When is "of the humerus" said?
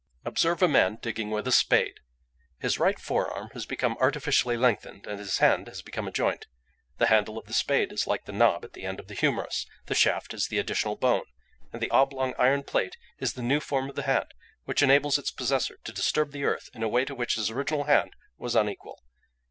8.99-9.67